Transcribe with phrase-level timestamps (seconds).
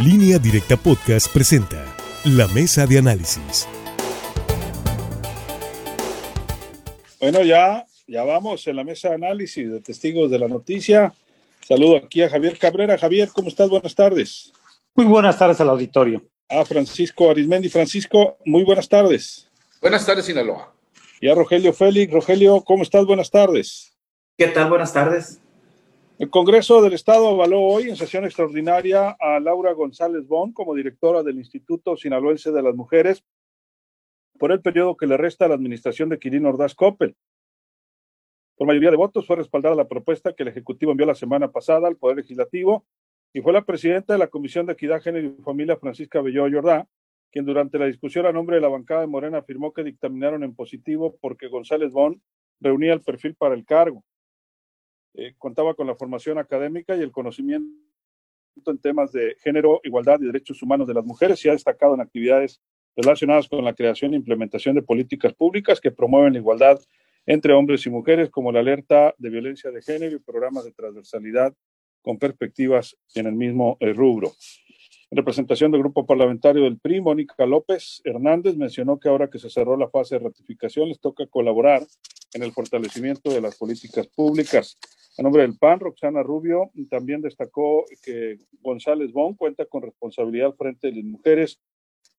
[0.00, 1.86] Línea Directa Podcast presenta
[2.24, 3.68] La Mesa de Análisis.
[7.20, 11.14] Bueno, ya, ya vamos en la mesa de análisis de testigos de la noticia.
[11.60, 12.98] Saludo aquí a Javier Cabrera.
[12.98, 13.70] Javier, ¿cómo estás?
[13.70, 14.52] Buenas tardes.
[14.96, 16.24] Muy buenas tardes al auditorio.
[16.48, 17.68] A Francisco Arismendi.
[17.68, 19.48] Francisco, muy buenas tardes.
[19.80, 20.74] Buenas tardes, Sinaloa.
[21.20, 22.12] Y a Rogelio Félix.
[22.12, 23.06] Rogelio, ¿cómo estás?
[23.06, 23.96] Buenas tardes.
[24.36, 24.70] ¿Qué tal?
[24.70, 25.40] Buenas tardes.
[26.16, 31.24] El Congreso del Estado avaló hoy en sesión extraordinaria a Laura González Bon como directora
[31.24, 33.24] del Instituto Sinaloense de las Mujeres
[34.38, 37.16] por el periodo que le resta a la administración de Quirino Ordaz Coppel.
[38.56, 41.88] Por mayoría de votos fue respaldada la propuesta que el Ejecutivo envió la semana pasada
[41.88, 42.86] al Poder Legislativo
[43.32, 46.86] y fue la presidenta de la Comisión de Equidad, Género y Familia, Francisca Belló Jordá,
[47.32, 50.54] quien durante la discusión a nombre de la bancada de Morena afirmó que dictaminaron en
[50.54, 52.22] positivo porque González Bon
[52.60, 54.04] reunía el perfil para el cargo.
[55.14, 57.70] Eh, contaba con la formación académica y el conocimiento
[58.66, 62.00] en temas de género, igualdad y derechos humanos de las mujeres y ha destacado en
[62.00, 62.60] actividades
[62.96, 66.80] relacionadas con la creación e implementación de políticas públicas que promueven la igualdad
[67.26, 71.54] entre hombres y mujeres, como la alerta de violencia de género y programas de transversalidad
[72.02, 74.32] con perspectivas en el mismo eh, rubro.
[75.10, 79.48] En representación del grupo parlamentario del PRI, Mónica López Hernández mencionó que ahora que se
[79.48, 81.82] cerró la fase de ratificación, les toca colaborar
[82.34, 84.76] en el fortalecimiento de las políticas públicas.
[85.16, 90.88] A nombre del PAN, Roxana Rubio también destacó que González Bon cuenta con responsabilidad frente
[90.88, 91.60] a las mujeres,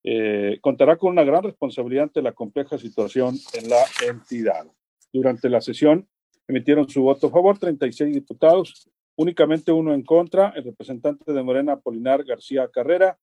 [0.03, 4.65] eh, contará con una gran responsabilidad ante la compleja situación en la entidad.
[5.11, 6.07] Durante la sesión
[6.47, 11.79] emitieron su voto a favor 36 diputados, únicamente uno en contra, el representante de Morena,
[11.79, 13.17] Polinar García Carrera,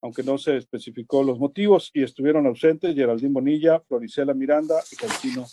[0.00, 5.44] aunque no se especificó los motivos, y estuvieron ausentes Geraldín Bonilla, Floricela Miranda y Cancino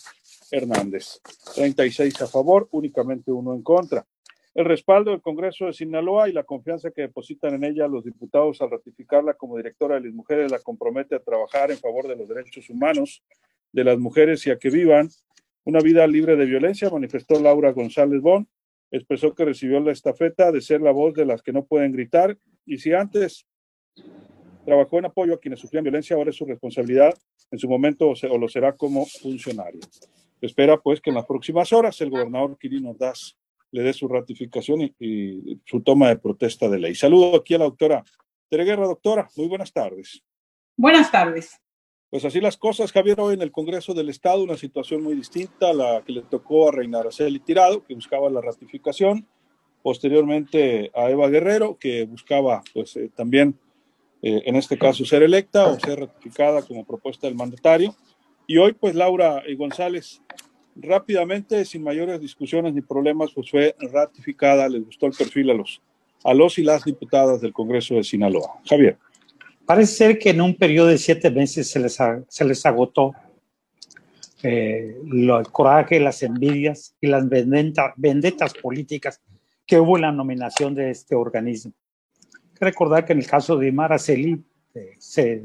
[0.50, 1.20] Hernández.
[1.54, 4.06] 36 a favor, únicamente uno en contra.
[4.54, 8.62] El respaldo del Congreso de Sinaloa y la confianza que depositan en ella los diputados
[8.62, 12.26] al ratificarla como directora de las mujeres la compromete a trabajar en favor de los
[12.26, 13.22] derechos humanos
[13.72, 15.10] de las mujeres y a que vivan
[15.64, 18.48] una vida libre de violencia, manifestó Laura González Bon.
[18.90, 22.38] Expresó que recibió la estafeta de ser la voz de las que no pueden gritar
[22.64, 23.46] y si antes
[24.64, 27.12] trabajó en apoyo a quienes sufrían violencia, ahora es su responsabilidad
[27.50, 29.80] en su momento o, lo será como funcionario.
[30.40, 33.36] Espera pues que en las próximas horas el gobernador Quirino Ordaz
[33.70, 36.94] le dé su ratificación y, su toma de protesta de ley.
[36.94, 38.04] Saludo aquí a la doctora
[38.48, 38.86] Tere Guerra.
[38.86, 40.22] Doctora, muy buenas tardes.
[40.76, 41.60] Buenas tardes.
[42.10, 45.70] Pues así las cosas, Javier, hoy en el Congreso del Estado, una situación muy distinta
[45.70, 49.26] a la que le tocó a Reina Araceli Tirado, que buscaba la ratificación,
[49.82, 53.58] posteriormente a Eva Guerrero, que buscaba pues eh, también,
[54.22, 57.94] eh, en este caso, ser electa o ser ratificada como propuesta del mandatario.
[58.46, 60.22] Y hoy, pues Laura y González,
[60.76, 65.82] rápidamente, sin mayores discusiones ni problemas, pues fue ratificada, les gustó el perfil a los,
[66.24, 68.60] a los y las diputadas del Congreso de Sinaloa.
[68.64, 68.98] Javier.
[69.64, 71.98] Parece ser que en un periodo de siete meses se les,
[72.28, 73.12] se les agotó
[74.42, 77.24] eh, lo, el coraje, las envidias y las
[77.96, 79.20] vendetas políticas
[79.66, 81.72] que hubo en la nominación de este organismo.
[82.32, 84.40] Hay que recordar que en el caso de Mara Celi
[84.74, 85.42] eh, se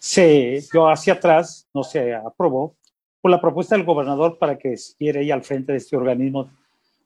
[0.00, 2.74] se dio hacia atrás, no se aprobó,
[3.20, 6.50] por la propuesta del gobernador para que siguiera ella al frente de este organismo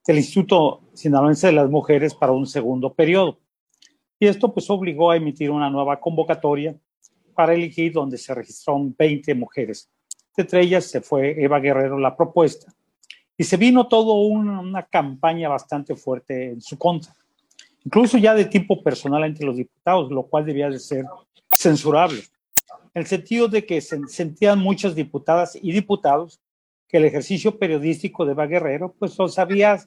[0.07, 3.41] del Instituto Sinaloense de las Mujeres para un segundo periodo.
[4.21, 6.77] Y esto pues obligó a emitir una nueva convocatoria
[7.35, 9.91] para elegir donde se registraron 20 mujeres.
[10.37, 12.73] Entre ellas se fue Eva Guerrero la propuesta.
[13.37, 17.13] Y se vino todo una, una campaña bastante fuerte en su contra,
[17.85, 21.05] incluso ya de tipo personal entre los diputados, lo cual debía de ser
[21.51, 22.23] censurable
[22.95, 26.41] el sentido de que se sentían muchas diputadas y diputados
[26.89, 29.81] que el ejercicio periodístico de Eva Guerrero pues los había,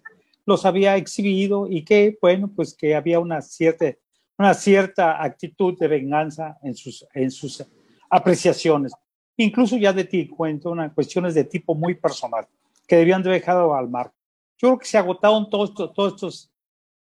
[0.45, 3.94] los había exhibido y que, bueno, pues que había una cierta,
[4.38, 7.66] una cierta actitud de venganza en sus, en sus
[8.09, 8.91] apreciaciones,
[9.38, 12.45] incluso ya de ti cuento, unas cuestiones de tipo muy personal
[12.85, 14.12] que debían de dejado al mar.
[14.57, 16.51] Yo creo que se agotaron todos todos estos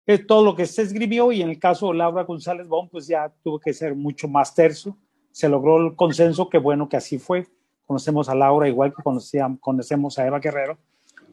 [0.08, 3.08] eh, todo lo que se escribió y en el caso de Laura González Bon, pues
[3.08, 4.96] ya tuvo que ser mucho más terso
[5.36, 7.46] se logró el consenso, que bueno que así fue.
[7.86, 9.04] Conocemos a Laura igual que
[9.60, 10.78] conocemos a Eva Guerrero,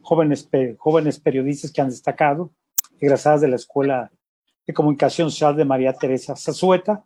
[0.01, 2.51] jóvenes, jóvenes periodistas que han destacado,
[2.99, 4.11] egresadas de la Escuela
[4.67, 7.05] de Comunicación Social de María Teresa Zazueta.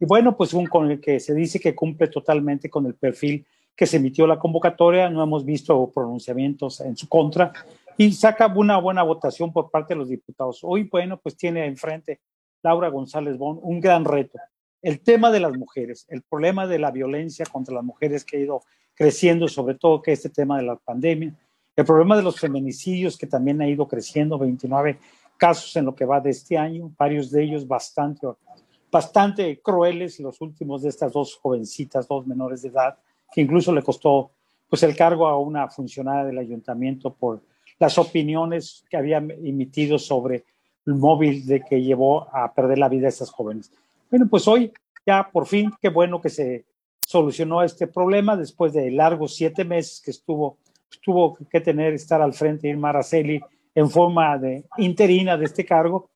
[0.00, 3.46] Y bueno, pues un con el que se dice que cumple totalmente con el perfil
[3.76, 7.52] que se emitió la convocatoria, no hemos visto pronunciamientos en su contra
[7.98, 10.60] y saca una buena votación por parte de los diputados.
[10.62, 12.20] Hoy, bueno, pues tiene enfrente
[12.62, 14.38] Laura González Bon un gran reto
[14.82, 18.40] el tema de las mujeres, el problema de la violencia contra las mujeres que ha
[18.40, 18.62] ido
[18.94, 21.34] creciendo, sobre todo que este tema de la pandemia,
[21.76, 24.98] el problema de los feminicidios que también ha ido creciendo, 29
[25.36, 28.26] casos en lo que va de este año, varios de ellos bastante,
[28.90, 32.98] bastante crueles los últimos de estas dos jovencitas, dos menores de edad,
[33.32, 34.32] que incluso le costó
[34.68, 37.40] pues el cargo a una funcionaria del ayuntamiento por
[37.78, 40.44] las opiniones que había emitido sobre
[40.86, 43.70] el móvil de que llevó a perder la vida a estas jóvenes.
[44.10, 44.72] Bueno, pues hoy
[45.06, 46.64] ya por fin, qué bueno que se
[47.06, 50.58] solucionó este problema después de largos siete meses que estuvo,
[51.02, 53.40] tuvo que tener, estar al frente Irma Araceli
[53.74, 56.10] en forma de interina de este cargo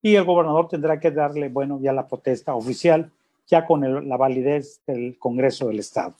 [0.00, 3.10] y el gobernador tendrá que darle, bueno, ya la protesta oficial,
[3.46, 6.14] ya con la validez del Congreso del Estado.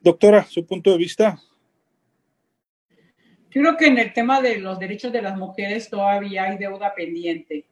[0.00, 1.40] Doctora, su punto de vista.
[3.50, 6.92] Yo creo que en el tema de los derechos de las mujeres todavía hay deuda
[6.94, 7.64] pendiente,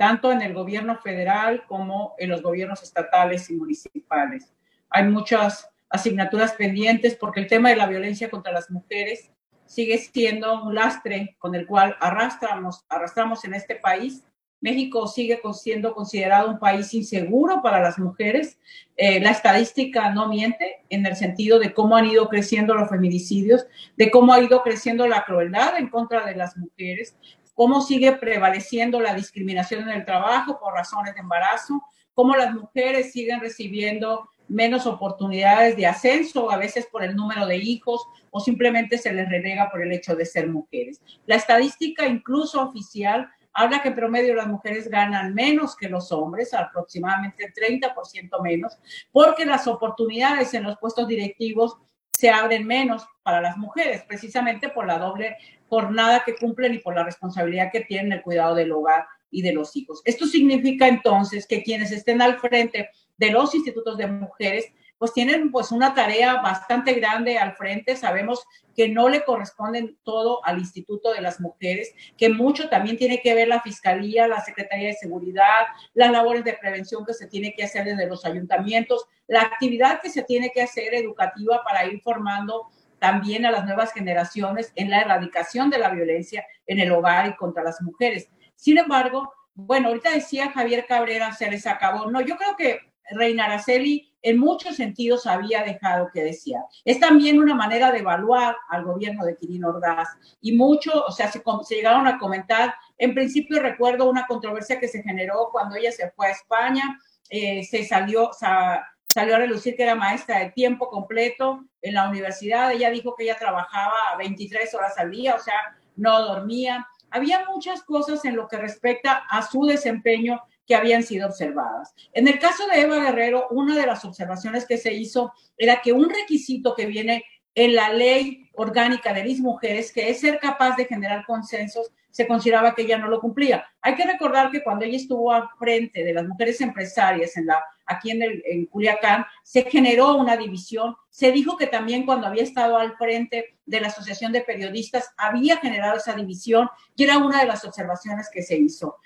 [0.00, 4.50] tanto en el gobierno federal como en los gobiernos estatales y municipales.
[4.88, 9.30] Hay muchas asignaturas pendientes porque el tema de la violencia contra las mujeres
[9.66, 14.24] sigue siendo un lastre con el cual arrastramos, arrastramos en este país.
[14.62, 18.58] México sigue siendo considerado un país inseguro para las mujeres.
[18.96, 23.66] Eh, la estadística no miente en el sentido de cómo han ido creciendo los feminicidios,
[23.98, 27.18] de cómo ha ido creciendo la crueldad en contra de las mujeres,
[27.60, 31.82] cómo sigue prevaleciendo la discriminación en el trabajo por razones de embarazo,
[32.14, 37.58] cómo las mujeres siguen recibiendo menos oportunidades de ascenso, a veces por el número de
[37.58, 41.02] hijos o simplemente se les relega por el hecho de ser mujeres.
[41.26, 46.54] La estadística incluso oficial habla que en promedio las mujeres ganan menos que los hombres,
[46.54, 48.78] aproximadamente el 30% menos,
[49.12, 51.76] porque las oportunidades en los puestos directivos
[52.20, 55.38] se abren menos para las mujeres, precisamente por la doble
[55.70, 59.54] jornada que cumplen y por la responsabilidad que tienen el cuidado del hogar y de
[59.54, 60.02] los hijos.
[60.04, 64.66] Esto significa entonces que quienes estén al frente de los institutos de mujeres,
[65.00, 67.96] pues tienen pues una tarea bastante grande al frente.
[67.96, 68.44] Sabemos
[68.76, 73.34] que no le corresponden todo al Instituto de las Mujeres, que mucho también tiene que
[73.34, 77.64] ver la Fiscalía, la Secretaría de Seguridad, las labores de prevención que se tiene que
[77.64, 82.68] hacer desde los ayuntamientos, la actividad que se tiene que hacer educativa para ir formando
[82.98, 87.36] también a las nuevas generaciones en la erradicación de la violencia en el hogar y
[87.36, 88.28] contra las mujeres.
[88.54, 92.10] Sin embargo, bueno, ahorita decía Javier Cabrera, se les acabó.
[92.10, 96.64] No, yo creo que Reina Araceli en muchos sentidos había dejado que decía.
[96.84, 100.08] Es también una manera de evaluar al gobierno de Quirino Ordaz
[100.40, 101.42] y mucho, o sea, se,
[101.74, 106.28] llegaron a comentar, en principio recuerdo una controversia que se generó cuando ella se fue
[106.28, 106.98] a España,
[107.30, 112.72] eh, se salió, salió a relucir que era maestra de tiempo completo en la universidad,
[112.72, 116.86] ella dijo que ella trabajaba 23 horas al día, o sea, no dormía.
[117.10, 121.92] Había muchas cosas en lo que respecta a su desempeño que habían sido observadas.
[122.12, 125.92] En el caso de Eva Guerrero, una de las observaciones que se hizo era que
[125.92, 127.24] un requisito que viene
[127.56, 132.28] en la ley orgánica de las mujeres, que es ser capaz de generar consensos, se
[132.28, 133.66] consideraba que ella no lo cumplía.
[133.82, 137.64] Hay que recordar que cuando ella estuvo al frente de las mujeres empresarias en la,
[137.86, 140.94] aquí en, el, en Culiacán, se generó una división.
[141.08, 145.56] Se dijo que también cuando había estado al frente de la Asociación de Periodistas había
[145.56, 148.98] generado esa división y era una de las observaciones que se hizo.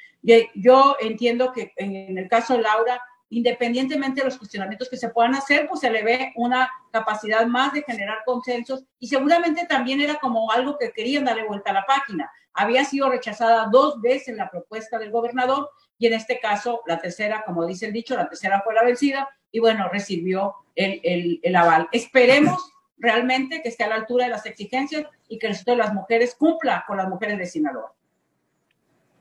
[0.55, 5.35] Yo entiendo que en el caso de Laura, independientemente de los cuestionamientos que se puedan
[5.35, 10.17] hacer, pues se le ve una capacidad más de generar consensos y seguramente también era
[10.17, 12.31] como algo que querían darle vuelta a la página.
[12.55, 17.43] Había sido rechazada dos veces la propuesta del gobernador y en este caso la tercera,
[17.44, 21.89] como dice el dicho, la tercera fue la vencida y bueno, recibió el, el, aval.
[21.93, 25.79] Esperemos realmente que esté a la altura de las exigencias y que el resto de
[25.79, 27.93] las mujeres cumpla con las mujeres de Sinaloa.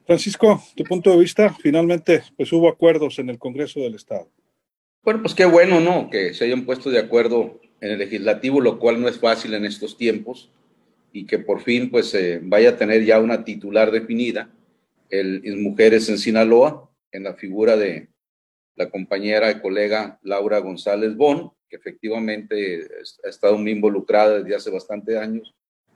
[0.05, 4.29] Francisco, tu punto de vista, finalmente pues hubo acuerdos en el Congreso del Estado.
[5.01, 6.09] Bueno, pues qué bueno, ¿no?
[6.09, 9.65] Que se hayan puesto de acuerdo en el legislativo, lo cual no es fácil en
[9.65, 10.51] estos tiempos,
[11.11, 14.49] y que por fin pues eh, vaya a tener ya una titular definida,
[15.09, 18.09] el, en Mujeres en Sinaloa, en la figura de
[18.75, 22.87] la compañera y colega Laura González Bon, que efectivamente
[23.23, 25.53] ha estado muy involucrada desde hace bastante años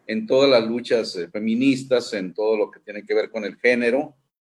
[0.07, 3.57] en todas las luchas eh, feministas, en todo lo que tiene que ver con el
[3.57, 4.15] género.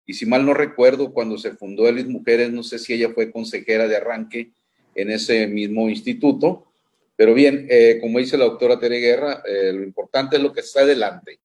[0.06, 3.32] Y si mal no recuerdo, cuando se fundó Elis Mujeres, no sé si ella fue
[3.32, 4.52] consejera de arranque
[4.94, 6.66] en ese mismo instituto.
[7.16, 10.60] Pero bien, eh, como dice la doctora Tere Guerra, eh, lo importante es lo que
[10.60, 11.40] está adelante,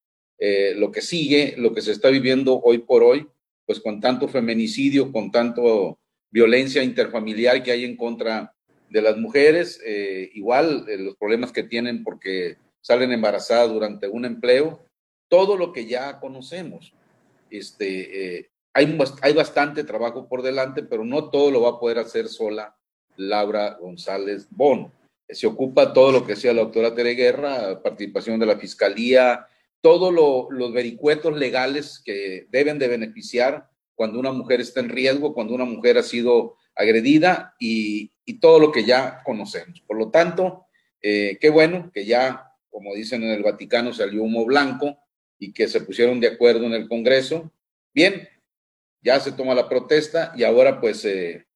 [0.75, 3.29] lo que sigue, lo que se está viviendo hoy por hoy,
[3.65, 6.01] pues con tanto feminicidio, con tanto
[6.33, 8.53] violencia interfamiliar que hay en contra
[8.91, 9.81] de las mujeres,
[10.35, 14.85] igual los problemas que tienen porque salen embarazadas durante un empleo,
[15.29, 16.93] todo lo que ya conocemos.
[17.51, 21.99] Este, eh, hay, hay bastante trabajo por delante, pero no todo lo va a poder
[21.99, 22.77] hacer sola
[23.17, 24.93] Laura González Bon.
[25.27, 29.47] Se ocupa todo lo que sea la doctora Tere Guerra, participación de la Fiscalía,
[29.81, 35.55] todos los vericuetos legales que deben de beneficiar cuando una mujer está en riesgo, cuando
[35.55, 38.11] una mujer ha sido agredida y,
[38.41, 39.83] todo lo que ya conocemos.
[39.83, 40.65] Por lo tanto,
[41.01, 44.99] eh, qué bueno que ya, como dicen en el Vaticano, salió humo blanco
[45.39, 47.53] y que se pusieron de acuerdo en el Congreso.
[47.95, 48.29] Bien,
[49.01, 51.47] ya se toma la protesta y ahora pues eh,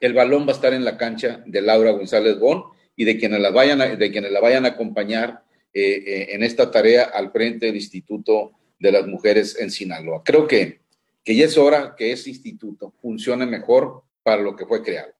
[0.00, 3.40] el balón va a estar en la cancha de Laura González Bon y de quienes
[3.40, 7.66] la vayan a, de quienes la vayan a acompañar eh, en esta tarea al frente
[7.66, 10.22] del Instituto de las Mujeres en Sinaloa.
[10.22, 10.82] Creo que
[11.24, 15.12] que ya es hora que ese instituto funcione mejor para lo que fue creado.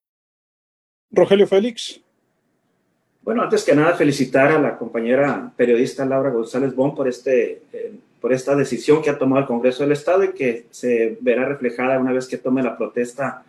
[1.10, 2.00] Rogelio Félix.
[3.22, 7.94] Bueno, antes que nada, felicitar a la compañera periodista Laura González Bon por, este, eh,
[8.20, 12.00] por esta decisión que ha tomado el Congreso del Estado y que se verá reflejada
[12.00, 13.44] una vez que tome la protesta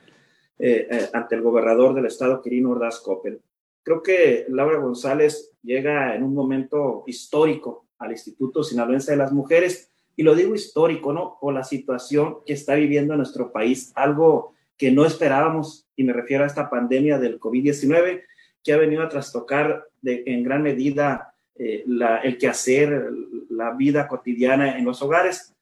[0.60, 3.42] eh, eh, ante el gobernador del Estado, Quirino Ordaz Coppel.
[3.82, 9.89] Creo que Laura González llega en un momento histórico al Instituto Sinaloense de las Mujeres
[10.15, 11.39] y lo digo histórico, ¿no?
[11.42, 16.44] Por la situación que está viviendo nuestro país, algo que no esperábamos, y me refiero
[16.44, 18.22] a esta pandemia del COVID-19,
[18.63, 23.12] que ha venido a trastocar en gran medida eh, la, el quehacer,
[23.50, 25.53] la vida cotidiana en los hogares.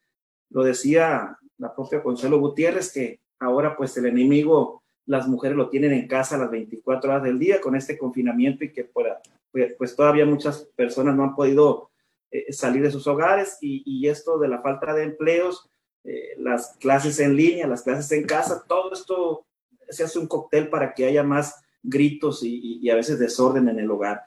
[0.49, 5.91] Lo decía la propia Consuelo Gutiérrez, que ahora pues el enemigo, las mujeres lo tienen
[5.91, 10.25] en casa las 24 horas del día con este confinamiento y que pues, pues todavía
[10.25, 11.91] muchas personas no han podido
[12.31, 15.69] eh, salir de sus hogares y, esto de la falta de empleos,
[16.03, 19.45] eh, las clases en línea, las clases en casa, todo esto
[19.89, 23.89] se hace un cóctel para que haya más gritos y, a veces desorden en el
[23.89, 24.23] hogar.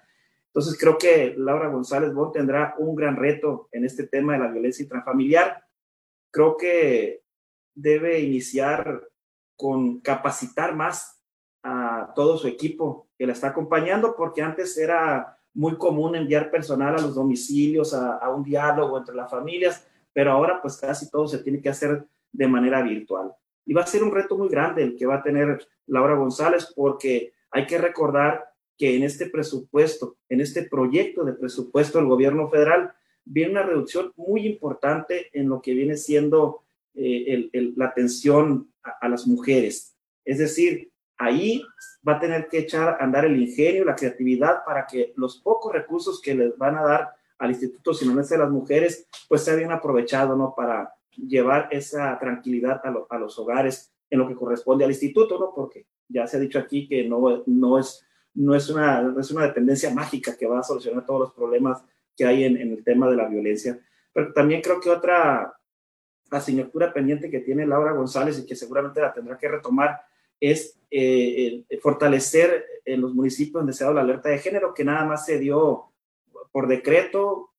[0.47, 4.51] Entonces creo que Laura González Bon tendrá un gran reto en este tema de la
[4.51, 5.65] violencia intrafamiliar.
[6.31, 7.23] Creo que
[7.75, 9.09] debe iniciar
[9.57, 11.21] con capacitar más
[11.63, 16.95] a todo su equipo que la está acompañando, porque antes era muy común enviar personal
[16.97, 21.39] a los domicilios, a, un diálogo entre las familias, pero ahora pues casi todo se
[21.39, 23.33] tiene que hacer de manera virtual.
[23.65, 26.73] Y va a ser un reto muy grande el que va a tener Laura González
[26.75, 28.45] porque hay que recordar
[28.77, 32.93] que en este presupuesto, en este proyecto de presupuesto del gobierno federal,
[33.25, 39.09] viene una reducción muy importante en lo que viene siendo eh, la atención a, a,
[39.09, 39.97] las mujeres.
[40.25, 41.63] Es decir, ahí
[42.07, 45.73] va a tener que echar a andar el ingenio, la creatividad para que los pocos
[45.73, 49.73] recursos que les van a dar al Instituto Sinaloense de las Mujeres, pues sea bien
[49.73, 50.55] aprovechado, ¿no?
[50.57, 55.53] Para llevar esa tranquilidad a, los hogares en lo que corresponde al instituto, ¿no?
[55.55, 59.47] Porque ya se ha dicho aquí que no, no, es, no, es, una, es una
[59.47, 61.83] dependencia mágica que va a solucionar todos los problemas
[62.17, 63.79] que hay en, en el tema de la violencia.
[64.13, 65.55] Pero también creo que otra
[66.31, 70.01] asignatura pendiente que tiene Laura González y que seguramente la tendrá que retomar
[70.41, 74.85] es eh, fortalecer en los municipios donde se ha dado la alerta de género, que
[74.85, 75.93] nada más se dio
[76.53, 77.51] por decreto,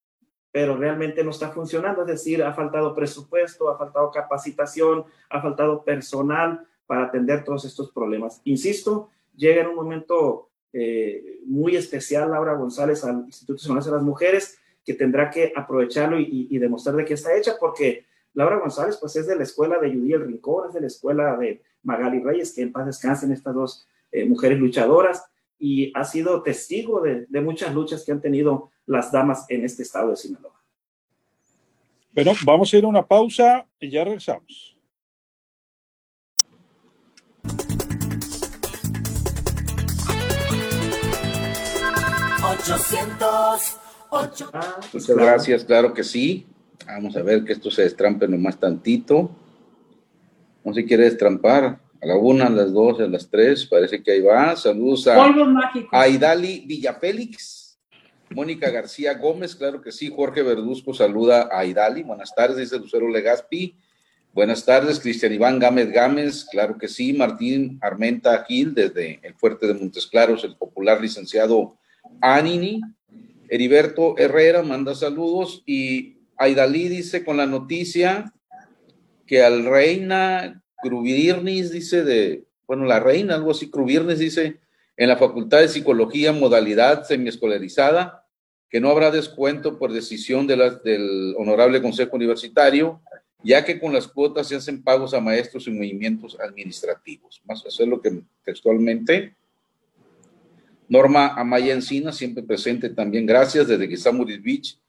[0.51, 2.01] pero realmente no está funcionando.
[2.01, 7.91] Es decir, ha faltado presupuesto, ha faltado capacitación, ha faltado personal para atender todos estos
[7.91, 8.41] problemas.
[8.43, 14.03] Insisto, llega en un momento eh, muy especial Laura González al Instituto Nacional de las
[14.03, 18.97] Mujeres, que tendrá que aprovecharlo y, y demostrar de qué está hecha, porque Laura González,
[18.99, 22.19] pues es de la escuela de Judy El Rincón, es de la escuela de Magali
[22.19, 25.23] Reyes, que en paz descansen estas dos eh, mujeres luchadoras,
[25.57, 30.09] y ha sido testigo de, muchas luchas que han tenido las damas en este estado
[30.09, 30.53] de Sinaloa.
[32.11, 34.74] Bueno, vamos a ir a una pausa y ya regresamos.
[42.59, 43.79] 800
[44.93, 46.45] Muchas gracias, claro que sí.
[46.85, 49.29] Vamos a ver que esto se destrampe nomás tantito.
[50.63, 51.79] No si quiere destrampar.
[52.01, 54.55] A la una, a las dos, a las tres, parece que ahí va.
[54.55, 55.25] Saludos a,
[55.91, 57.79] a Idali Villafélix,
[58.29, 60.13] Mónica García Gómez, claro que sí.
[60.15, 62.03] Jorge Verduzco saluda a Idali.
[62.03, 63.75] Buenas tardes, dice Lucero Legaspi.
[64.33, 67.13] Buenas tardes, Cristian Iván Gámez Gámez, claro que sí.
[67.13, 71.77] Martín Armenta Gil, desde el Fuerte de Montes Claros, el popular licenciado
[72.21, 72.81] Anini.
[73.49, 78.33] Heriberto Herrera manda saludos y Aidalí dice con la noticia
[79.27, 84.59] que al reina Crubirnis dice de, bueno, la reina, algo así, Crubirnis dice
[84.97, 88.25] en la Facultad de Psicología, modalidad semiescolarizada,
[88.69, 93.01] que no habrá descuento por decisión de del Honorable Consejo Universitario,
[93.43, 97.41] ya que con las cuotas se hacen pagos a maestros y movimientos administrativos.
[97.45, 99.35] Más eso es lo que textualmente.
[100.87, 104.79] Norma Amaya Encina, siempre presente también, gracias, desde que Samuris Beach,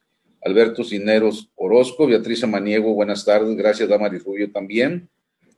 [0.42, 5.08] Alberto Cineros Orozco, Beatriz Amaniego, buenas tardes, gracias Damaris Rubio también.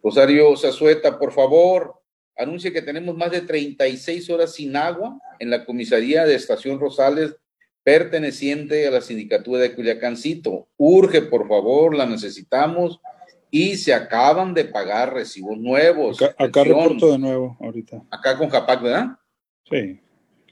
[0.03, 2.01] Rosario Zazueta, por favor,
[2.37, 7.37] anuncie que tenemos más de 36 horas sin agua en la comisaría de Estación Rosales,
[7.83, 10.69] perteneciente a la sindicatura de Culiacancito.
[10.77, 13.01] Urge, por favor, la necesitamos
[13.51, 16.23] y se acaban de pagar recibos nuevos.
[16.23, 18.05] Acá, acá reporto de nuevo ahorita.
[18.11, 19.19] Acá con Japac, ¿verdad?
[19.71, 20.01] Sí.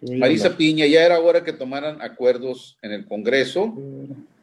[0.03, 3.75] Marisa Piña, ya era hora que tomaran acuerdos en el Congreso.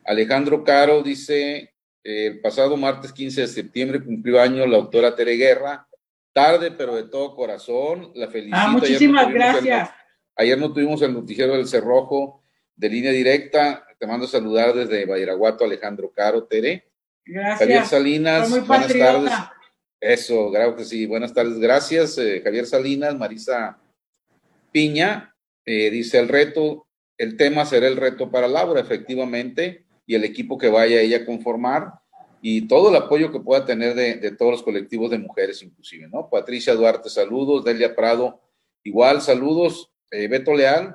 [0.05, 5.88] Alejandro Caro dice, el pasado martes 15 de septiembre cumplió año la autora Tere Guerra.
[6.33, 8.12] Tarde, pero de todo corazón.
[8.15, 8.57] La felicito.
[8.60, 9.91] Ah, muchísimas gracias.
[10.36, 12.43] ayer no tuvimos el noticiero del Cerrojo
[12.75, 13.86] de línea directa.
[14.00, 16.89] Te mando a saludar desde Badiraguato, Alejandro Caro, Tere.
[17.25, 17.60] Gracias.
[17.60, 19.13] Javier Salinas, muy buenas patriota.
[19.13, 19.33] tardes.
[20.01, 21.05] Eso, claro que sí.
[21.05, 22.17] Buenas tardes, gracias.
[22.17, 23.79] Eh, Javier Salinas, Marisa
[24.72, 25.32] Piña,
[25.65, 30.58] eh, dice el reto, el tema será el reto para Laura, efectivamente, y el equipo
[30.58, 31.93] que vaya ella a conformar
[32.41, 36.29] y todo el apoyo que pueda tener de, todos los colectivos de mujeres inclusive, ¿no?
[36.29, 37.63] Patricia Duarte, saludos.
[37.63, 38.41] Delia Prado,
[38.84, 39.89] igual, saludos.
[40.12, 40.93] Eh, Beto Leal,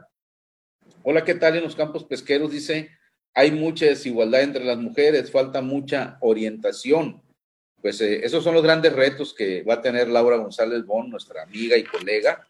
[1.03, 2.53] hola, ¿qué tal en los campos pesqueros?
[2.53, 2.91] Dice,
[3.33, 7.23] hay mucha desigualdad entre las mujeres, falta mucha orientación.
[7.81, 11.45] Pues eh, esos son los grandes retos que va a tener Laura González Bon, nuestra
[11.45, 12.47] amiga y colega,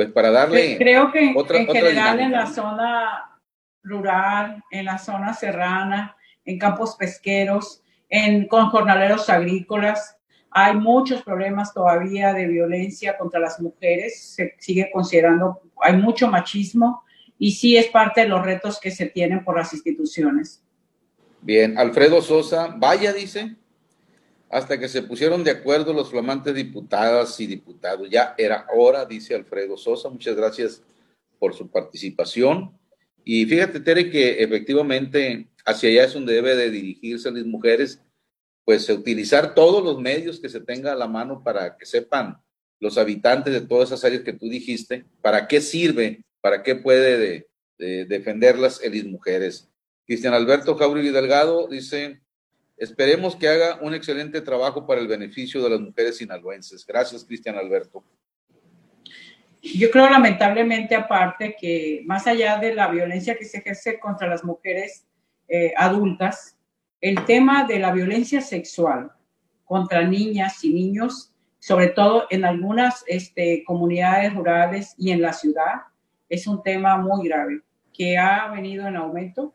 [0.00, 0.78] pues para darle...
[0.78, 3.38] Creo que otra- en otra general en la zona
[3.82, 6.16] rural, en la zona serrana,
[6.46, 10.16] en campos pesqueros, en, con jornaleros agrícolas,
[10.50, 17.02] hay muchos problemas todavía de violencia contra las mujeres, se sigue considerando, hay mucho machismo
[17.38, 20.62] y sí es parte de los retos que se tienen por las instituciones.
[21.42, 23.54] Bien, Alfredo Sosa, vaya, dice,
[24.50, 28.10] hasta que se pusieron de acuerdo los flamantes diputadas y diputados.
[28.10, 30.08] Ya era hora, dice Alfredo Sosa.
[30.08, 30.82] Muchas gracias
[31.38, 32.76] por su participación.
[33.24, 38.00] Y fíjate, Tere, que efectivamente hacia allá es donde debe de dirigirse las mujeres,
[38.64, 42.38] pues utilizar todos los medios que se tenga a la mano para que sepan
[42.80, 47.18] los habitantes de todas esas áreas que tú dijiste, para qué sirve, para qué puede
[47.18, 47.46] de-
[47.78, 49.68] de defenderlas las mujeres.
[50.06, 52.20] Cristian Alberto Jauregui Delgado dice,
[52.80, 56.84] esperemos que haga un excelente trabajo para el beneficio de las mujeres sinaloenses.
[56.84, 58.02] Gracias, Cristian Alberto.
[59.62, 64.42] Yo creo lamentablemente aparte que más allá de la violencia que se ejerce contra las
[64.42, 65.06] mujeres
[65.48, 66.56] eh, adultas,
[67.02, 69.12] el tema de la violencia sexual
[69.64, 75.82] contra niñas y niños, sobre todo en algunas este, comunidades rurales y en la ciudad,
[76.30, 77.60] es un tema muy grave
[77.92, 79.52] que ha venido en aumento.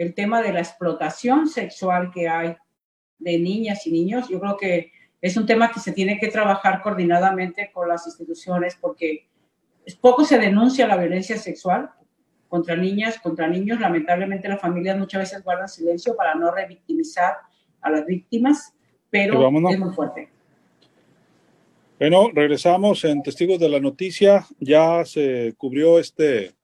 [0.00, 2.56] El tema de la explotación sexual que hay
[3.18, 6.80] de niñas y niños, yo creo que es un tema que se tiene que trabajar
[6.80, 9.28] coordinadamente con las instituciones porque
[10.00, 11.90] poco se denuncia la violencia sexual
[12.48, 13.78] contra niñas, contra niños.
[13.78, 17.34] Lamentablemente las familias muchas veces guardan silencio para no revictimizar
[17.82, 18.72] a las víctimas,
[19.10, 20.30] pero es muy fuerte.
[21.98, 24.46] Bueno, regresamos en Testigos de la Noticia.
[24.60, 26.54] Ya se cubrió este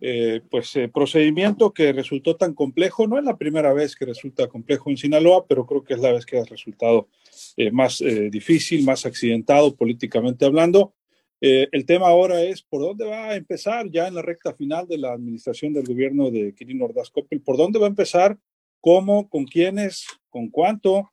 [0.00, 3.06] eh, pues, eh, procedimiento que resultó tan complejo.
[3.06, 6.12] No es la primera vez que resulta complejo en Sinaloa, pero creo que es la
[6.12, 7.08] vez que ha resultado
[7.56, 10.94] eh, más eh, difícil, más accidentado políticamente hablando.
[11.38, 14.96] El tema ahora es por dónde va a empezar ya en la recta final de
[14.96, 17.42] la administración del gobierno de Quirino Ordaz Coppel.
[17.42, 18.38] ¿Por dónde va a empezar?
[18.80, 19.28] ¿Cómo?
[19.28, 20.06] ¿Con quiénes?
[20.30, 21.12] ¿Con cuánto?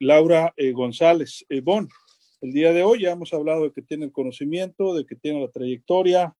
[0.00, 1.86] Laura González Bon.
[2.40, 5.42] El día de hoy ya hemos hablado de que tiene el conocimiento, de que tiene
[5.42, 6.34] la trayectoria,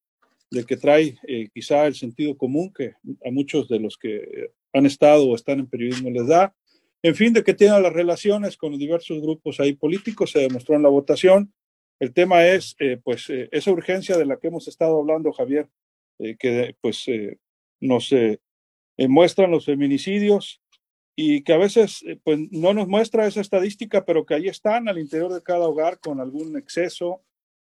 [0.50, 4.86] de que trae eh, quizá el sentido común que a muchos de los que han
[4.86, 6.54] estado o están en periodismo les da.
[7.02, 10.76] En fin, de que tiene las relaciones con los diversos grupos ahí políticos, se demostró
[10.76, 11.52] en la votación.
[11.98, 15.68] El tema es, eh, pues, eh, esa urgencia de la que hemos estado hablando, Javier,
[16.20, 17.38] eh, que pues eh,
[17.80, 18.40] nos eh,
[19.08, 20.60] muestran los feminicidios
[21.16, 24.98] y que a veces pues no nos muestra esa estadística, pero que ahí están al
[24.98, 27.22] interior de cada hogar con algún exceso,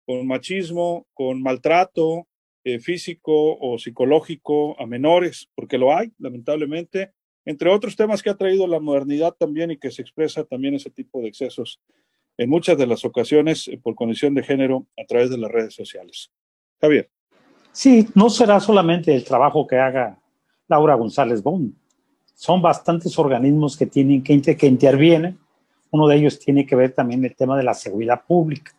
[0.05, 2.29] con machismo, con maltrato
[2.65, 7.13] eh, físico o psicológico a menores, porque lo hay, lamentablemente,
[7.45, 10.91] entre otros temas que ha traído la modernidad también y que se expresa también ese
[10.91, 11.81] tipo de excesos
[12.39, 15.75] en muchas de las ocasiones eh, por condición de género a través de las redes
[15.75, 16.31] sociales.
[16.81, 17.11] Javier.
[17.73, 20.19] Sí, no será solamente el trabajo que haga
[20.69, 21.75] Laura González Bond.
[22.35, 25.39] Son bastantes organismos que tienen que, inter- intervienen.
[25.91, 28.73] Uno de ellos tiene que ver también el tema de la seguridad pública,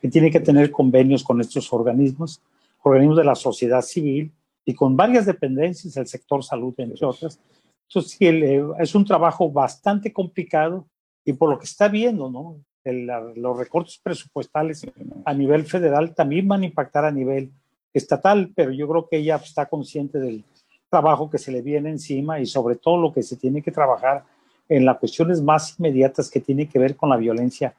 [0.00, 2.42] que tiene que tener convenios con estos organismos,
[2.82, 4.32] organismos de la sociedad civil
[4.64, 7.40] y con varias dependencias del sector salud, entre otras.
[7.88, 10.86] Entonces, sí, el, eh, es un trabajo bastante complicado
[11.24, 12.56] y por lo que está viendo, ¿no?
[12.84, 14.86] El- la- los recortes presupuestales
[15.24, 17.50] a nivel federal también van a impactar a nivel
[17.92, 20.44] estatal, pero yo creo que ella está consciente del
[20.88, 24.24] trabajo que se le viene encima y sobre todo lo que se tiene que trabajar
[24.68, 27.74] en las cuestiones más inmediatas que tiene que ver con la violencia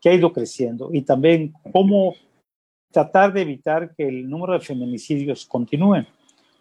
[0.00, 2.14] que ha ido creciendo y también cómo
[2.96, 6.06] tratar de evitar que el número de feminicidios continúen,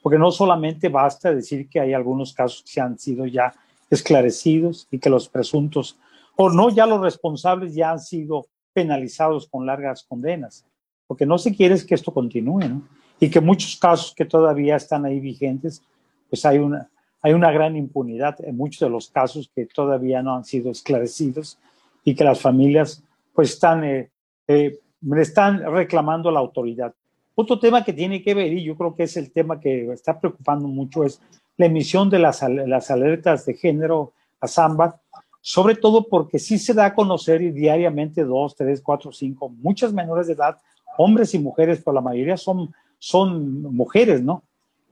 [0.01, 3.53] porque no solamente basta decir que hay algunos casos que han sido ya
[3.89, 5.97] esclarecidos y que los presuntos
[6.35, 10.65] o no, ya los responsables ya han sido penalizados con largas condenas,
[11.07, 12.81] porque no se quiere que esto continúe, ¿no?
[13.17, 15.81] Y que muchos casos que todavía están ahí vigentes,
[16.29, 16.89] pues hay una,
[17.21, 21.57] hay una gran impunidad en muchos de los casos que todavía no han sido esclarecidos
[22.03, 23.01] y que las familias
[23.33, 24.09] pues están, eh,
[24.49, 24.79] eh,
[25.17, 26.93] están reclamando la autoridad.
[27.35, 30.19] Otro tema que tiene que ver, y yo creo que es el tema que está
[30.19, 31.21] preocupando mucho, es
[31.57, 34.99] la emisión de las, las alertas de género a Samba,
[35.41, 40.27] sobre todo porque sí se da a conocer diariamente dos, tres, cuatro, cinco, muchas menores
[40.27, 40.57] de edad,
[40.97, 44.43] hombres y mujeres, pero la mayoría son, son mujeres, ¿no?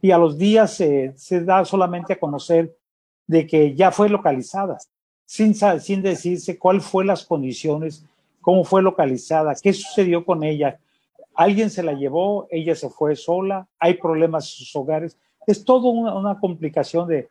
[0.02, 2.76] Y a los días se da solamente a conocer
[3.26, 4.78] de que ya fue localizada,
[5.26, 8.06] sin, sin decirse cuáles fueron las condiciones,
[8.44, 10.80] cómo fue localizada, qué sucedió con ella,
[11.34, 15.18] alguien se la llevó, ella se fue sola, hay problemas en sus hogares.
[15.48, 17.30] Es todo una, complicación de,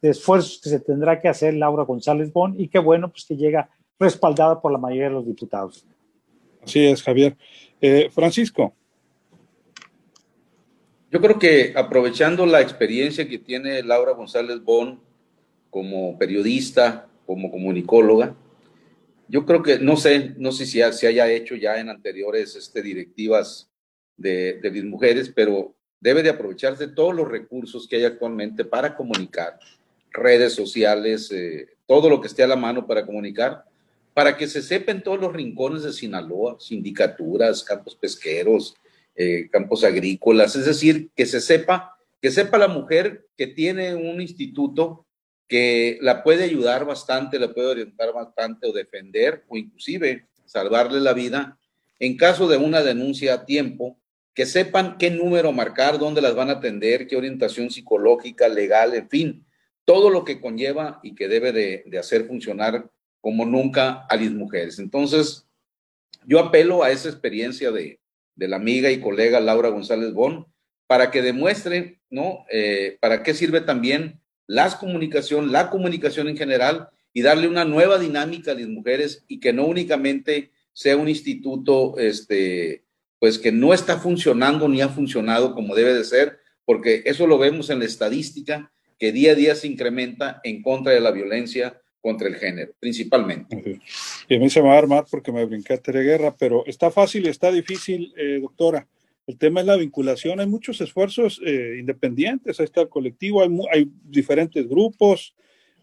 [0.00, 3.68] esfuerzos que se tendrá que hacer Laura González Bon y qué bueno pues que llega
[3.98, 5.84] respaldada por la mayoría de los diputados.
[6.62, 7.36] Así es, Javier.
[7.80, 8.72] Eh, Francisco.
[11.10, 14.98] Yo creo que aprovechando la experiencia que tiene Laura González Bon
[15.70, 18.34] como periodista, como comunicóloga,
[19.32, 22.82] yo creo que, no sé, no sé si se haya hecho ya en anteriores este,
[22.82, 23.70] directivas
[24.14, 28.94] de, de las mujeres, pero debe de aprovecharse todos los recursos que hay actualmente para
[28.94, 29.58] comunicar,
[30.10, 33.64] redes sociales, eh, todo lo que esté a la mano para comunicar,
[34.12, 38.76] para que se sepa en todos los rincones de Sinaloa, sindicaturas, campos pesqueros,
[39.16, 44.20] eh, campos agrícolas, es decir, que se sepa, que sepa la mujer que tiene un
[44.20, 45.06] instituto
[45.52, 51.12] que la puede ayudar bastante, la puede orientar bastante o defender o inclusive salvarle la
[51.12, 51.58] vida
[51.98, 54.00] en caso de una denuncia a tiempo,
[54.32, 59.10] que sepan qué número marcar, dónde las van a atender, qué orientación psicológica, legal, en
[59.10, 59.46] fin,
[59.84, 64.78] todo lo que conlleva y que debe de, hacer funcionar como nunca a las mujeres.
[64.78, 65.46] Entonces,
[66.24, 68.00] yo apelo a esa experiencia de,
[68.36, 70.46] la amiga y colega Laura González Bon
[70.86, 72.46] para que demuestre, ¿no?
[72.50, 74.21] Eh, para qué sirve también
[74.52, 79.40] las comunicación, la comunicación en general y darle una nueva dinámica a las mujeres y
[79.40, 82.84] que no únicamente sea un instituto, este,
[83.18, 87.38] pues que no está funcionando ni ha funcionado como debe de ser, porque eso lo
[87.38, 91.80] vemos en la estadística que día a día se incrementa en contra de la violencia
[92.02, 93.80] contra el género, principalmente.
[94.28, 96.90] Y a mí se me va a armar porque me brinqué a Guerra, pero está
[96.90, 98.86] fácil y está difícil, eh, doctora.
[99.26, 100.40] El tema es la vinculación.
[100.40, 102.58] Hay muchos esfuerzos eh, independientes.
[102.58, 103.42] Ahí está el colectivo.
[103.42, 105.34] Hay, hay, diferentes grupos,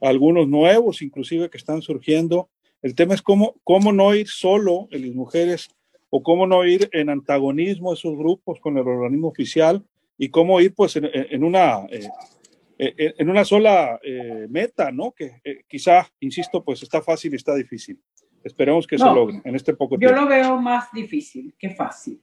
[0.01, 2.49] algunos nuevos, inclusive, que están surgiendo.
[2.81, 5.69] El tema es cómo, cómo no ir solo en las mujeres
[6.09, 9.85] o cómo no ir en antagonismo a esos grupos con el organismo oficial
[10.17, 12.09] y cómo ir pues en, una eh,
[12.77, 15.11] en una sola eh, meta, ¿no?
[15.11, 18.01] Que quizá, insisto, pues está fácil y está difícil.
[18.43, 20.15] Esperemos que se logre en este poco tiempo.
[20.15, 22.21] Yo lo veo más difícil que fácil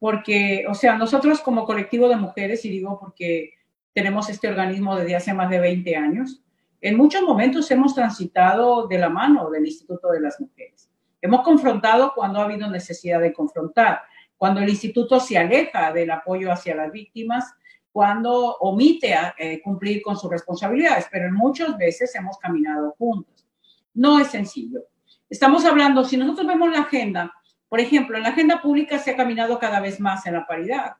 [0.00, 3.52] porque, o sea, nosotros como colectivo de mujeres, y digo porque
[3.92, 6.42] tenemos este organismo desde hace más de 20 años,
[6.80, 10.90] en muchos momentos hemos transitado de la mano del Instituto de las Mujeres.
[11.20, 14.00] Hemos confrontado cuando ha habido necesidad de confrontar,
[14.38, 17.52] cuando el instituto se aleja del apoyo hacia las víctimas,
[17.92, 23.46] cuando omite eh, cumplir con sus responsabilidades, pero en muchas veces hemos caminado juntos.
[23.92, 24.80] No es sencillo.
[25.28, 27.34] Estamos hablando, si nosotros vemos la agenda,
[27.70, 30.96] por ejemplo, en la agenda pública se ha caminado cada vez más en la paridad.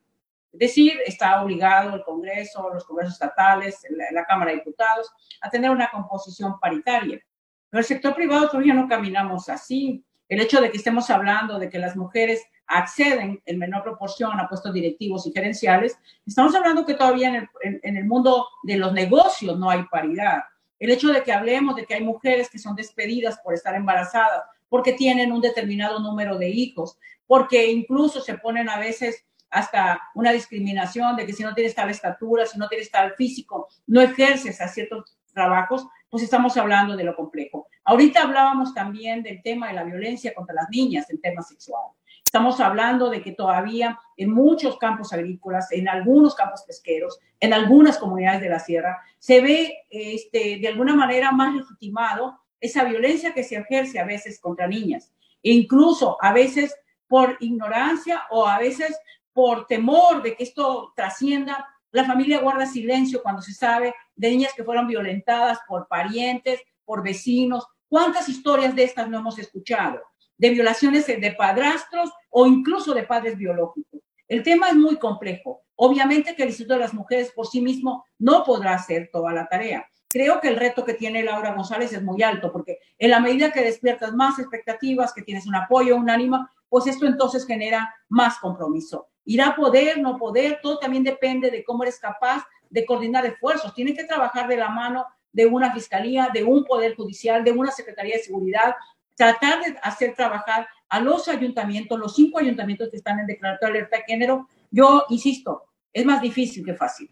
[0.53, 5.71] Es decir, está obligado el Congreso, los congresos estatales, la, Cámara de Diputados a tener
[5.71, 7.21] una composición paritaria.
[7.69, 10.05] Pero el sector privado todavía no caminamos así.
[10.29, 14.49] El hecho de que estemos hablando de que las mujeres acceden en menor proporción a
[14.49, 18.93] puestos directivos y gerenciales, estamos hablando que todavía en el, en el mundo de los
[18.93, 20.45] negocios no hay paridad.
[20.79, 24.45] El hecho de que hablemos de que hay mujeres que son despedidas por estar embarazadas
[24.71, 30.33] porque tienen un determinado número de hijos, porque incluso se ponen a veces hasta una
[30.33, 34.61] discriminación de que si no tienes tal estatura, si no tienes tal físico, no ejerces
[34.63, 37.67] a ciertos trabajos, pues estamos hablando de lo complejo.
[37.85, 41.83] Ahorita hablábamos también del tema de la violencia contra las niñas en tema sexual.
[42.25, 47.99] Estamos hablando de que todavía en muchos campos agrícolas, en algunos campos pesqueros, en algunas
[47.99, 53.45] comunidades de la sierra, se ve este, de alguna manera más legitimado esa violencia que
[53.45, 56.75] se ejerce a veces contra niñas, incluso a veces
[57.09, 58.99] por ignorancia o a veces
[59.33, 61.67] por temor de que esto trascienda.
[61.93, 67.03] La familia guarda silencio cuando se sabe de niñas que fueron violentadas por parientes, por
[67.03, 67.67] vecinos.
[67.89, 70.01] ¿Cuántas historias de estas no hemos escuchado?
[70.39, 74.01] De violaciones de padrastros o incluso de padres biológicos.
[74.29, 75.63] El tema es muy complejo.
[75.75, 79.49] Obviamente que el Instituto de las Mujeres por sí mismo no podrá hacer toda la
[79.49, 83.21] tarea, creo que el reto que tiene Laura González es muy alto, porque en la
[83.21, 87.95] medida que despiertas más expectativas, que tienes un apoyo, un ánimo, pues esto entonces genera
[88.09, 89.09] más compromiso.
[89.25, 93.75] Irá a poder, no poder, todo también depende de cómo eres capaz de coordinar esfuerzos.
[93.75, 97.71] Tiene que trabajar de la mano de una fiscalía, de un poder judicial, de una
[97.71, 98.75] secretaría de seguridad,
[99.15, 103.79] tratar de hacer trabajar a los ayuntamientos, los cinco ayuntamientos que están en declaratoria de
[103.79, 104.49] alerta de género.
[104.71, 107.11] Yo insisto, es más difícil que fácil.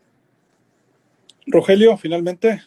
[1.47, 2.61] Rogelio, finalmente.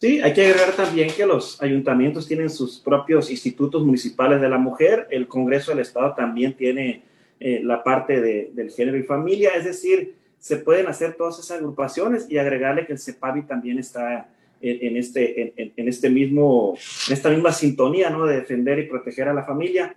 [0.00, 4.56] Sí, hay que agregar también que los ayuntamientos tienen sus propios institutos municipales de la
[4.56, 7.02] mujer, el Congreso del Estado también tiene
[7.38, 11.58] eh, la parte de, del género y familia, es decir, se pueden hacer todas esas
[11.58, 14.30] agrupaciones y agregarle que el CEPAVI también está
[14.62, 18.24] en, este, en, este mismo, en esta misma sintonía, ¿no?
[18.24, 19.94] De defender y proteger a la familia.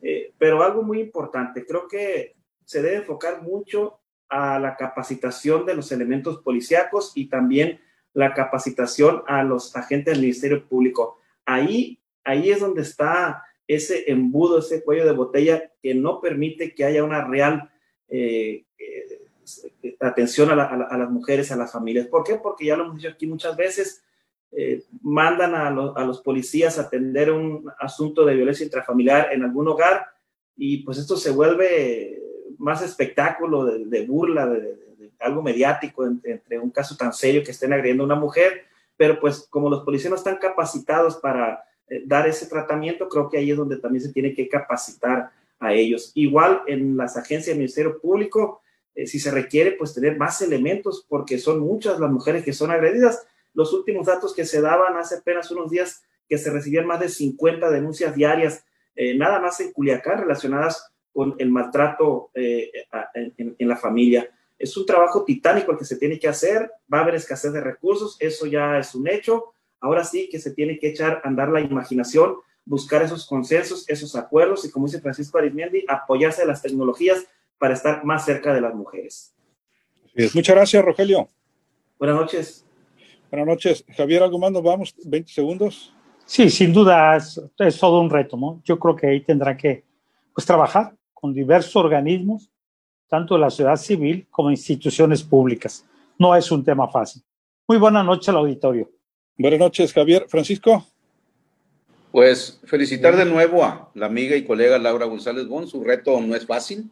[0.00, 5.74] Eh, pero algo muy importante, creo que se debe enfocar mucho a la capacitación de
[5.74, 7.80] los elementos policíacos y también
[8.12, 11.18] la capacitación a los agentes del Ministerio Público.
[11.44, 16.84] Ahí, ahí es donde está ese embudo, ese cuello de botella que no permite que
[16.84, 17.70] haya una real
[18.08, 22.08] eh, eh, atención a, las mujeres, a las familias.
[22.08, 22.36] ¿Por qué?
[22.36, 24.02] Porque ya lo hemos dicho aquí muchas veces,
[24.52, 30.06] eh, mandan a, los policías a atender un asunto de violencia intrafamiliar en algún hogar
[30.56, 32.20] y pues esto se vuelve
[32.58, 34.89] más espectáculo de, burla, de,
[35.20, 38.64] algo mediático entre un caso tan serio que estén agrediendo a una mujer,
[38.96, 43.38] pero pues como los policías no están capacitados para eh, dar ese tratamiento, creo que
[43.38, 46.12] ahí es donde también se tiene que capacitar a ellos.
[46.14, 48.62] Igual en las agencias del Ministerio Público,
[48.94, 52.70] eh, si se requiere, pues tener más elementos, porque son muchas las mujeres que son
[52.70, 53.26] agredidas.
[53.54, 57.08] Los últimos datos que se daban hace apenas unos días, que se recibían más de
[57.08, 64.30] 50 denuncias diarias, eh, nada más en Culiacán, relacionadas con el maltrato en la familia.
[64.60, 67.62] Es un trabajo titánico el que se tiene que hacer, va a haber escasez de
[67.62, 69.54] recursos, eso ya es un hecho.
[69.80, 74.14] Ahora sí que se tiene que echar a andar la imaginación, buscar esos consensos, esos
[74.16, 78.60] acuerdos y como dice Francisco Arismendi, apoyarse a las tecnologías para estar más cerca de
[78.60, 79.34] las mujeres.
[80.34, 81.26] Muchas gracias, Rogelio.
[81.98, 82.66] Buenas noches.
[83.30, 83.82] Buenas noches.
[83.96, 84.52] Javier, ¿algo más?
[84.52, 84.94] vamos?
[84.98, 85.94] ¿20 segundos?
[86.26, 88.60] Sí, sin duda es, es, todo un reto, ¿no?
[88.62, 89.84] Yo creo que ahí tendrá que
[90.34, 92.50] pues, trabajar con diversos organismos
[93.10, 95.84] tanto la sociedad civil como instituciones públicas.
[96.16, 97.22] No es un tema fácil.
[97.66, 98.88] Muy buena noche al auditorio.
[99.36, 100.26] Buenas noches, Javier.
[100.28, 100.86] Francisco.
[102.12, 105.66] Pues felicitar de nuevo a la amiga y colega Laura González Bon.
[105.66, 106.88] Su reto no es fácil.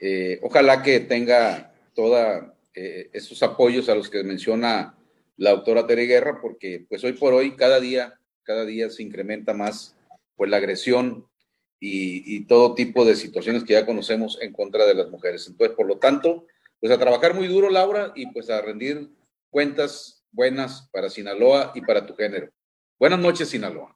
[0.00, 2.44] Eh, ojalá que tenga todos
[2.74, 4.94] eh, esos apoyos a los que menciona
[5.36, 9.54] la autora Tere Guerra, porque pues hoy por hoy, cada día, cada día se incrementa
[9.54, 9.96] más
[10.36, 11.26] pues la agresión
[11.80, 15.46] y, todo tipo de situaciones que ya conocemos en contra de las mujeres.
[15.46, 16.46] Entonces, por lo tanto,
[16.80, 19.10] pues a trabajar muy duro, Laura, y pues a rendir
[19.50, 22.50] cuentas buenas para Sinaloa y para tu género.
[22.98, 23.94] Buenas noches, Sinaloa.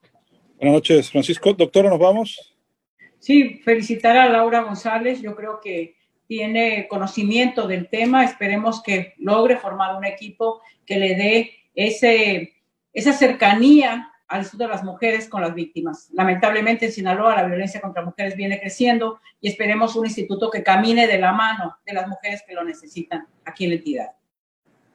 [0.56, 1.52] Buenas noches, Francisco.
[1.52, 2.54] Doctora, ¿nos vamos?
[3.18, 5.20] Sí, felicitar a Laura González.
[5.20, 8.24] Yo creo que tiene conocimiento del tema.
[8.24, 12.54] Esperemos que logre formar un equipo que le dé ese,
[12.92, 16.08] esa cercanía al Instituto de las Mujeres con las víctimas.
[16.14, 21.06] Lamentablemente en Sinaloa la violencia contra mujeres viene creciendo y esperemos un instituto que camine
[21.06, 24.06] de la mano de las mujeres que lo necesitan aquí en la entidad.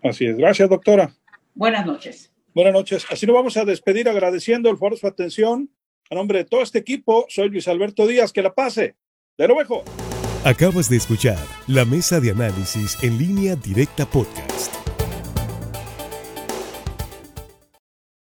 [0.04, 0.38] Así es.
[0.38, 1.12] Gracias, doctora.
[1.54, 2.34] Buenas noches.
[2.54, 3.06] Buenas noches.
[3.12, 5.70] Así nos vamos a despedir agradeciendo el foro su atención.
[6.10, 8.34] A nombre de todo este equipo, soy Luis Alberto Díaz.
[8.34, 8.96] Que la pase.
[9.38, 9.84] De nuevo.
[10.44, 14.77] Acabas de escuchar la mesa de análisis en línea directa podcast.